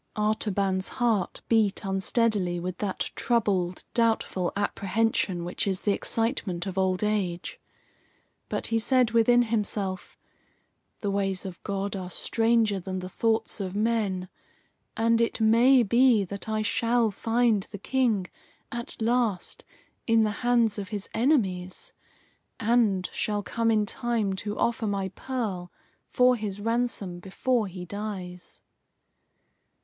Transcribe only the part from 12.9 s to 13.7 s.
the thoughts